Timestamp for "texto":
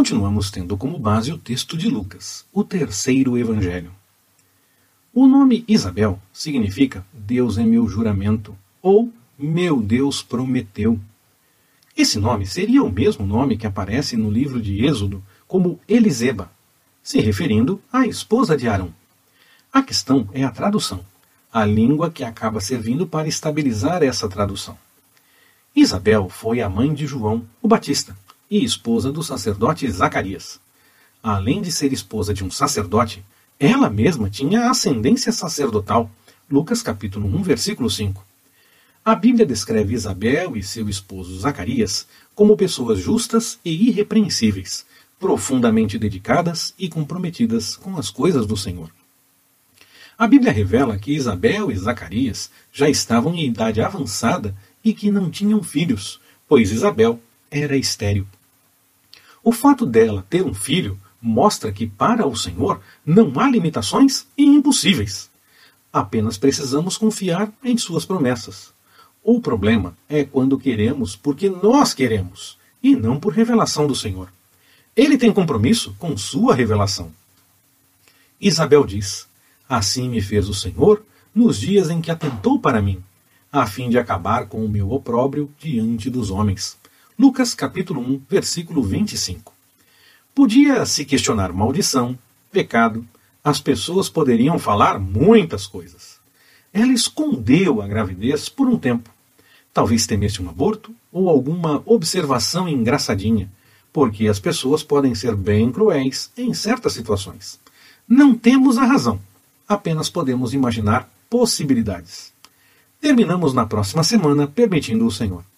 1.36-1.76